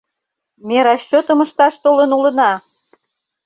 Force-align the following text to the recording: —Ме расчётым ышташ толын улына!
—Ме 0.67 0.77
расчётым 0.85 1.39
ышташ 1.45 1.73
толын 1.83 2.09
улына! 2.17 2.51